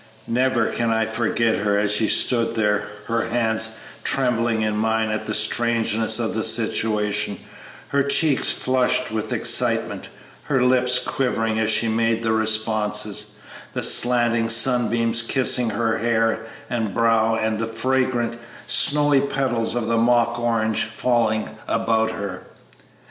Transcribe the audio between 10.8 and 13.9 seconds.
quivering as she made the responses, the